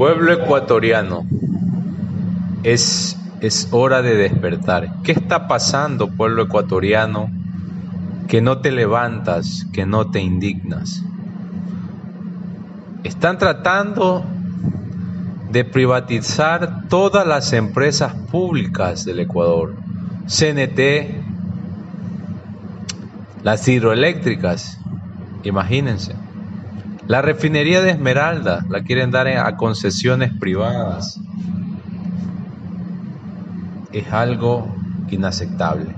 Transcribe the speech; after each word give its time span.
Pueblo 0.00 0.32
ecuatoriano, 0.32 1.26
es, 2.62 3.18
es 3.42 3.68
hora 3.70 4.00
de 4.00 4.16
despertar. 4.16 4.94
¿Qué 5.02 5.12
está 5.12 5.46
pasando, 5.46 6.08
pueblo 6.08 6.44
ecuatoriano, 6.44 7.30
que 8.26 8.40
no 8.40 8.62
te 8.62 8.70
levantas, 8.70 9.66
que 9.74 9.84
no 9.84 10.10
te 10.10 10.20
indignas? 10.20 11.02
Están 13.04 13.36
tratando 13.36 14.24
de 15.50 15.66
privatizar 15.66 16.88
todas 16.88 17.26
las 17.26 17.52
empresas 17.52 18.14
públicas 18.14 19.04
del 19.04 19.20
Ecuador. 19.20 19.74
CNT, 20.26 20.80
las 23.42 23.68
hidroeléctricas, 23.68 24.78
imagínense. 25.44 26.14
La 27.10 27.22
refinería 27.22 27.82
de 27.82 27.90
Esmeralda 27.90 28.64
la 28.68 28.84
quieren 28.84 29.10
dar 29.10 29.26
a 29.26 29.56
concesiones 29.56 30.32
privadas. 30.32 31.18
Es 33.90 34.12
algo 34.12 34.72
inaceptable. 35.10 35.92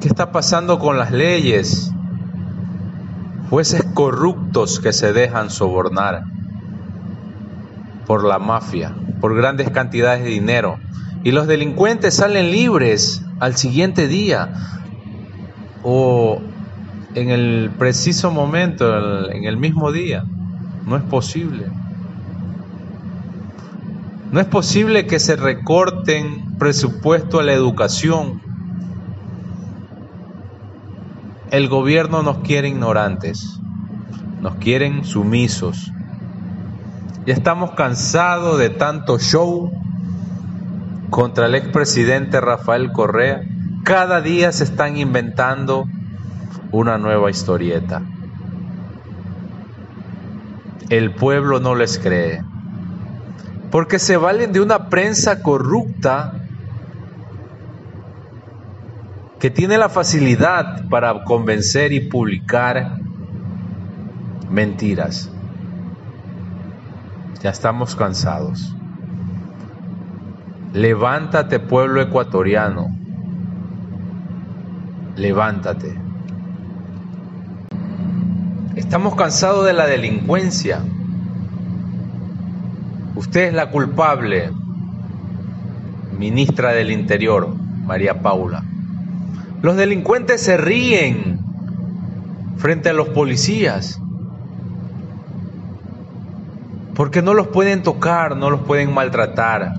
¿Qué 0.00 0.08
está 0.08 0.32
pasando 0.32 0.78
con 0.78 0.96
las 0.96 1.12
leyes? 1.12 1.92
Jueces 3.50 3.84
corruptos 3.92 4.80
que 4.80 4.94
se 4.94 5.12
dejan 5.12 5.50
sobornar 5.50 6.24
por 8.06 8.24
la 8.24 8.38
mafia, 8.38 8.94
por 9.20 9.36
grandes 9.36 9.68
cantidades 9.68 10.24
de 10.24 10.30
dinero. 10.30 10.78
Y 11.24 11.32
los 11.32 11.46
delincuentes 11.46 12.16
salen 12.16 12.50
libres 12.50 13.22
al 13.38 13.56
siguiente 13.56 14.08
día 14.08 14.54
o 15.82 16.40
en 17.14 17.30
el 17.30 17.70
preciso 17.78 18.30
momento, 18.30 19.30
en 19.30 19.44
el 19.44 19.56
mismo 19.56 19.92
día. 19.92 20.24
No 20.86 20.96
es 20.96 21.02
posible. 21.02 21.66
No 24.30 24.40
es 24.40 24.46
posible 24.46 25.06
que 25.06 25.20
se 25.20 25.36
recorten 25.36 26.56
presupuesto 26.58 27.38
a 27.38 27.42
la 27.42 27.52
educación. 27.52 28.40
El 31.50 31.68
gobierno 31.68 32.22
nos 32.22 32.38
quiere 32.38 32.68
ignorantes, 32.68 33.60
nos 34.40 34.54
quieren 34.56 35.04
sumisos. 35.04 35.92
Ya 37.26 37.34
estamos 37.34 37.72
cansados 37.72 38.58
de 38.58 38.70
tanto 38.70 39.18
show 39.18 39.70
contra 41.10 41.44
el 41.44 41.54
expresidente 41.54 42.40
Rafael 42.40 42.90
Correa. 42.90 43.42
Cada 43.84 44.22
día 44.22 44.50
se 44.50 44.64
están 44.64 44.96
inventando 44.96 45.86
una 46.70 46.98
nueva 46.98 47.30
historieta. 47.30 48.02
El 50.88 51.14
pueblo 51.14 51.60
no 51.60 51.74
les 51.74 51.98
cree, 51.98 52.42
porque 53.70 53.98
se 53.98 54.16
valen 54.16 54.52
de 54.52 54.60
una 54.60 54.88
prensa 54.88 55.42
corrupta 55.42 56.34
que 59.38 59.50
tiene 59.50 59.76
la 59.76 59.88
facilidad 59.88 60.88
para 60.88 61.24
convencer 61.24 61.92
y 61.92 62.00
publicar 62.00 62.98
mentiras. 64.50 65.30
Ya 67.42 67.50
estamos 67.50 67.96
cansados. 67.96 68.76
Levántate 70.72 71.58
pueblo 71.58 72.00
ecuatoriano. 72.00 72.96
Levántate. 75.16 76.11
Estamos 78.76 79.14
cansados 79.16 79.66
de 79.66 79.74
la 79.74 79.86
delincuencia. 79.86 80.80
Usted 83.14 83.48
es 83.48 83.54
la 83.54 83.70
culpable, 83.70 84.50
ministra 86.18 86.72
del 86.72 86.90
Interior, 86.90 87.54
María 87.84 88.22
Paula. 88.22 88.64
Los 89.60 89.76
delincuentes 89.76 90.40
se 90.40 90.56
ríen 90.56 91.38
frente 92.56 92.88
a 92.88 92.94
los 92.94 93.10
policías 93.10 94.00
porque 96.94 97.20
no 97.20 97.34
los 97.34 97.48
pueden 97.48 97.82
tocar, 97.82 98.38
no 98.38 98.48
los 98.48 98.62
pueden 98.62 98.94
maltratar. 98.94 99.74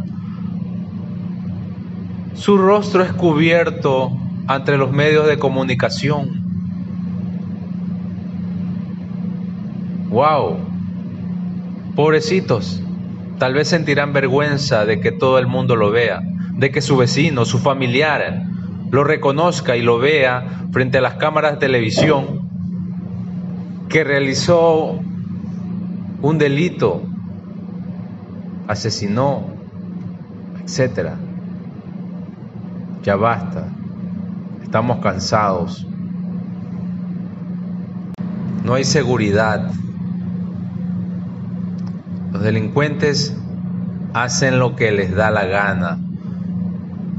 Su 2.36 2.60
rostro 2.60 3.02
es 3.02 3.12
cubierto 3.12 4.12
ante 4.46 4.78
los 4.78 4.92
medios 4.92 5.26
de 5.26 5.40
comunicación. 5.40 6.43
Wow, 10.14 10.60
pobrecitos, 11.96 12.80
tal 13.40 13.56
vez 13.56 13.70
sentirán 13.70 14.14
vergüenza 14.14 14.86
de 14.86 15.00
que 15.00 15.12
todo 15.12 15.40
el 15.40 15.48
mundo 15.48 15.76
lo 15.76 15.90
vea, 15.90 16.22
de 16.52 16.70
que 16.70 16.82
su 16.82 16.98
vecino, 16.98 17.46
su 17.46 17.58
familiar, 17.58 18.44
lo 18.92 19.04
reconozca 19.04 19.76
y 19.76 19.82
lo 19.82 19.98
vea 19.98 20.68
frente 20.72 21.00
a 21.00 21.02
las 21.02 21.16
cámaras 21.16 21.54
de 21.54 21.58
televisión 21.58 22.48
que 23.90 24.04
realizó 24.04 25.00
un 26.22 26.38
delito, 26.38 27.02
asesinó, 28.68 29.46
etcétera. 30.64 31.16
Ya 33.02 33.16
basta. 33.16 33.66
Estamos 34.62 35.00
cansados. 35.00 35.88
No 38.64 38.76
hay 38.76 38.84
seguridad. 38.84 39.72
Delincuentes 42.44 43.36
hacen 44.14 44.60
lo 44.60 44.76
que 44.76 44.92
les 44.92 45.16
da 45.16 45.32
la 45.32 45.46
gana. 45.46 46.00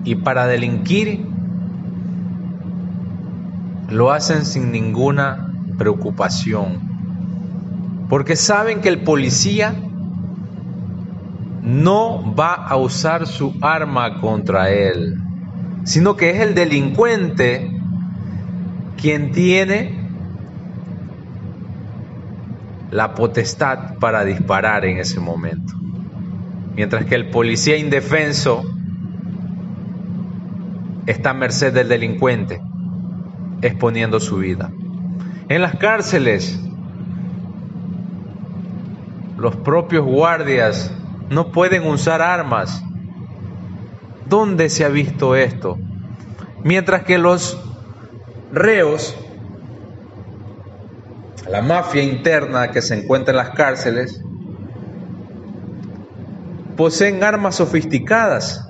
Y 0.05 0.17
para 0.17 0.47
delinquir 0.47 1.27
lo 3.89 4.13
hacen 4.13 4.45
sin 4.45 4.71
ninguna 4.71 5.51
preocupación. 5.79 6.79
Porque 8.09 8.37
saben 8.37 8.81
que 8.81 8.91
el 8.91 9.01
policía 9.01 9.75
no 11.63 12.35
va 12.35 12.55
a 12.55 12.77
usar 12.77 13.27
su 13.27 13.55
arma 13.63 14.21
contra 14.21 14.71
él, 14.71 15.19
sino 15.85 16.17
que 16.17 16.31
es 16.31 16.41
el 16.41 16.55
delincuente 16.55 17.71
quien 19.01 19.33
tiene 19.33 20.04
la 22.95 23.13
potestad 23.13 23.97
para 23.99 24.25
disparar 24.25 24.85
en 24.85 24.99
ese 24.99 25.19
momento. 25.19 25.75
Mientras 26.77 27.07
que 27.07 27.17
el 27.17 27.29
policía 27.29 27.77
indefenso 27.77 28.63
está 31.05 31.31
a 31.31 31.35
merced 31.35 31.75
del 31.75 31.89
delincuente, 31.89 32.63
exponiendo 33.63 34.21
su 34.21 34.37
vida. 34.37 34.71
En 35.49 35.61
las 35.61 35.75
cárceles, 35.75 36.61
los 39.39 39.57
propios 39.57 40.07
guardias 40.07 40.95
no 41.31 41.51
pueden 41.51 41.89
usar 41.89 42.23
armas. 42.23 42.81
¿Dónde 44.29 44.71
se 44.71 44.85
ha 44.85 44.89
visto 44.89 45.35
esto? 45.35 45.81
Mientras 46.63 47.03
que 47.03 47.19
los 47.19 47.61
reos 48.53 49.17
la 51.51 51.63
mafia 51.63 52.03
interna 52.03 52.71
que 52.71 52.83
se 52.83 52.95
encuentra 52.95 53.33
en 53.33 53.37
las 53.39 53.51
cárceles, 53.51 54.21
poseen 56.77 57.23
armas 57.23 57.57
sofisticadas, 57.57 58.67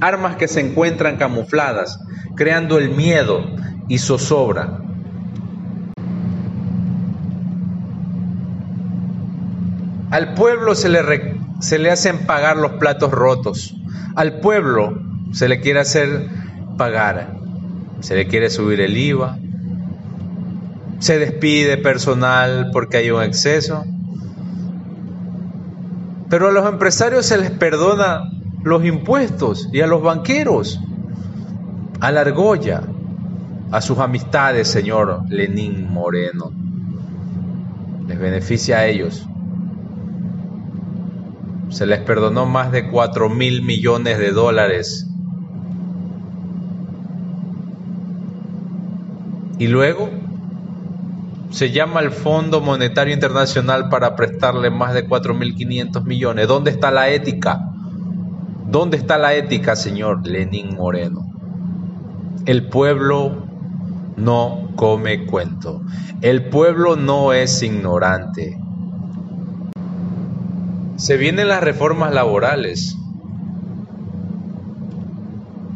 armas 0.00 0.36
que 0.36 0.48
se 0.48 0.60
encuentran 0.60 1.16
camufladas, 1.16 1.98
creando 2.34 2.78
el 2.78 2.90
miedo 2.90 3.44
y 3.88 3.98
zozobra. 3.98 4.80
Al 10.10 10.34
pueblo 10.34 10.74
se 10.74 10.88
le, 10.88 11.36
se 11.60 11.78
le 11.78 11.90
hacen 11.90 12.26
pagar 12.26 12.56
los 12.56 12.72
platos 12.72 13.10
rotos. 13.10 13.74
Al 14.14 14.40
pueblo 14.40 14.98
se 15.32 15.48
le 15.48 15.60
quiere 15.60 15.80
hacer 15.80 16.28
pagar. 16.78 17.36
Se 18.00 18.14
le 18.14 18.26
quiere 18.26 18.50
subir 18.50 18.80
el 18.80 18.96
IVA, 18.96 19.38
se 20.98 21.18
despide 21.18 21.76
personal 21.76 22.70
porque 22.72 22.98
hay 22.98 23.10
un 23.10 23.22
exceso. 23.22 23.84
Pero 26.28 26.48
a 26.48 26.52
los 26.52 26.66
empresarios 26.66 27.26
se 27.26 27.38
les 27.38 27.50
perdona 27.50 28.30
los 28.62 28.84
impuestos 28.84 29.68
y 29.72 29.80
a 29.80 29.86
los 29.86 30.02
banqueros, 30.02 30.80
a 32.00 32.10
la 32.10 32.22
argolla, 32.22 32.82
a 33.70 33.80
sus 33.80 33.98
amistades, 33.98 34.68
señor 34.68 35.22
Lenín 35.28 35.92
Moreno. 35.92 36.52
Les 38.08 38.18
beneficia 38.18 38.78
a 38.78 38.86
ellos. 38.86 39.26
Se 41.68 41.86
les 41.86 42.00
perdonó 42.00 42.46
más 42.46 42.72
de 42.72 42.88
4 42.88 43.28
mil 43.28 43.62
millones 43.62 44.18
de 44.18 44.30
dólares. 44.30 45.06
Y 49.58 49.68
luego 49.68 50.10
se 51.50 51.70
llama 51.70 52.00
el 52.00 52.10
Fondo 52.10 52.60
Monetario 52.60 53.14
Internacional 53.14 53.88
para 53.88 54.16
prestarle 54.16 54.70
más 54.70 54.94
de 54.94 55.06
4.500 55.06 56.04
millones. 56.04 56.48
¿Dónde 56.48 56.70
está 56.70 56.90
la 56.90 57.08
ética? 57.10 57.72
¿Dónde 58.68 58.96
está 58.96 59.16
la 59.16 59.34
ética, 59.34 59.76
señor 59.76 60.26
Lenín 60.26 60.74
Moreno? 60.74 61.26
El 62.46 62.68
pueblo 62.68 63.46
no 64.16 64.70
come 64.76 65.26
cuento. 65.26 65.82
El 66.20 66.48
pueblo 66.48 66.96
no 66.96 67.32
es 67.32 67.62
ignorante. 67.62 68.58
Se 70.96 71.16
vienen 71.16 71.48
las 71.48 71.62
reformas 71.62 72.12
laborales. 72.12 72.96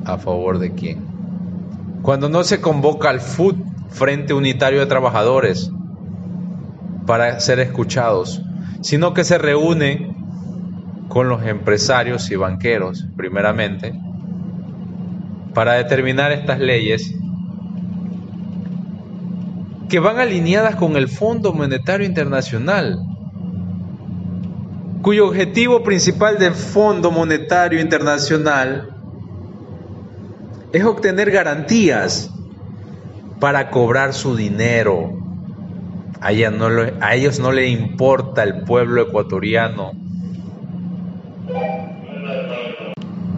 ¿A 0.04 0.18
favor 0.18 0.58
de 0.58 0.72
quién? 0.72 1.04
Cuando 2.02 2.28
no 2.28 2.42
se 2.42 2.60
convoca 2.60 3.10
al 3.10 3.20
FUT, 3.20 3.56
Frente 3.90 4.32
Unitario 4.32 4.80
de 4.80 4.86
Trabajadores, 4.86 5.70
para 7.06 7.40
ser 7.40 7.58
escuchados, 7.60 8.40
sino 8.82 9.14
que 9.14 9.24
se 9.24 9.36
reúne 9.36 10.14
con 11.08 11.28
los 11.28 11.44
empresarios 11.44 12.30
y 12.30 12.36
banqueros, 12.36 13.06
primeramente, 13.16 13.92
para 15.52 15.74
determinar 15.74 16.30
estas 16.32 16.60
leyes 16.60 17.14
que 19.88 19.98
van 19.98 20.20
alineadas 20.20 20.76
con 20.76 20.96
el 20.96 21.08
Fondo 21.08 21.52
Monetario 21.52 22.06
Internacional, 22.06 23.00
cuyo 25.02 25.26
objetivo 25.26 25.82
principal 25.82 26.38
del 26.38 26.54
Fondo 26.54 27.10
Monetario 27.10 27.80
Internacional 27.80 28.88
es 30.72 30.84
obtener 30.84 31.32
garantías 31.32 32.30
para 33.40 33.70
cobrar 33.70 34.14
su 34.14 34.36
dinero. 34.36 35.18
A, 36.20 36.32
ellos 36.32 37.40
no 37.40 37.52
les 37.52 37.70
importa 37.70 38.42
el 38.42 38.62
pueblo 38.62 39.02
ecuatoriano 39.02 39.92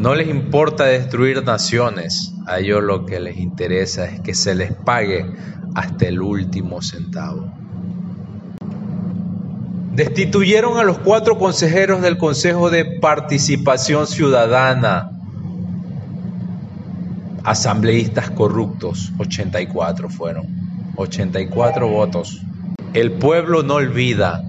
No 0.02 0.16
les 0.16 0.26
importa 0.26 0.87
destruir 0.87 1.44
naciones, 1.44 2.34
a 2.49 2.58
ellos 2.58 2.82
lo 2.82 3.06
que 3.06 3.20
les 3.20 3.38
interesa 3.38 4.06
es 4.06 4.19
que 4.19 4.34
se 4.34 4.56
les 4.56 4.72
pague 4.72 5.25
hasta 5.76 6.08
el 6.08 6.20
último 6.20 6.82
centavo. 6.82 7.48
Destituyeron 9.94 10.78
a 10.78 10.82
los 10.82 10.98
cuatro 10.98 11.38
consejeros 11.38 12.02
del 12.02 12.19
Consejo 12.19 12.69
de 12.69 12.84
Participación 12.84 14.08
Ciudadana, 14.08 15.12
asambleístas 17.44 18.31
corruptos, 18.31 19.12
84 19.19 20.09
fueron, 20.09 20.47
84 20.97 21.89
votos. 21.89 22.43
El 22.94 23.12
pueblo 23.12 23.62
no 23.62 23.75
olvida 23.75 24.44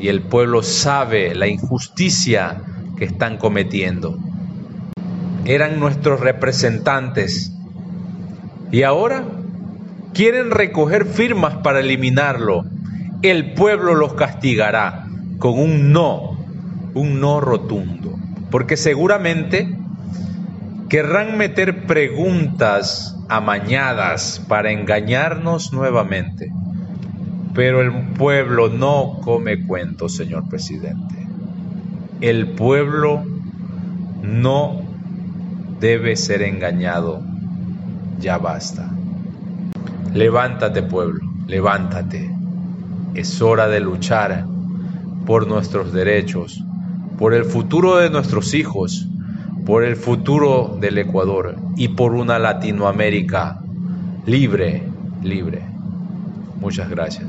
y 0.00 0.08
el 0.08 0.22
pueblo 0.22 0.62
sabe 0.62 1.34
la 1.34 1.46
injusticia 1.46 2.62
que 2.96 3.04
están 3.04 3.36
cometiendo. 3.36 4.18
Eran 5.44 5.78
nuestros 5.80 6.20
representantes 6.20 7.52
y 8.70 8.82
ahora 8.82 9.24
quieren 10.12 10.50
recoger 10.50 11.06
firmas 11.06 11.56
para 11.56 11.80
eliminarlo. 11.80 12.64
El 13.22 13.54
pueblo 13.54 13.94
los 13.94 14.14
castigará 14.14 15.06
con 15.38 15.58
un 15.58 15.92
no, 15.92 16.38
un 16.94 17.20
no 17.20 17.40
rotundo, 17.40 18.18
porque 18.50 18.76
seguramente 18.76 19.77
querrán 20.88 21.36
meter 21.36 21.86
preguntas 21.86 23.16
amañadas 23.28 24.42
para 24.48 24.72
engañarnos 24.72 25.72
nuevamente. 25.72 26.50
Pero 27.54 27.80
el 27.80 27.92
pueblo 28.14 28.68
no 28.68 29.18
come 29.22 29.66
cuentos, 29.66 30.14
señor 30.14 30.48
presidente. 30.48 31.26
El 32.20 32.48
pueblo 32.48 33.24
no 34.22 34.82
debe 35.80 36.16
ser 36.16 36.42
engañado. 36.42 37.22
Ya 38.18 38.38
basta. 38.38 38.90
Levántate 40.14 40.82
pueblo, 40.82 41.20
levántate. 41.46 42.30
Es 43.14 43.42
hora 43.42 43.68
de 43.68 43.80
luchar 43.80 44.46
por 45.26 45.46
nuestros 45.46 45.92
derechos, 45.92 46.64
por 47.18 47.34
el 47.34 47.44
futuro 47.44 47.96
de 47.96 48.10
nuestros 48.10 48.54
hijos, 48.54 49.06
por 49.68 49.84
el 49.84 49.96
futuro 49.96 50.78
del 50.80 50.96
Ecuador 50.96 51.54
y 51.76 51.88
por 51.88 52.14
una 52.14 52.38
Latinoamérica 52.38 53.60
libre, 54.24 54.82
libre. 55.22 55.60
Muchas 56.58 56.88
gracias. 56.88 57.26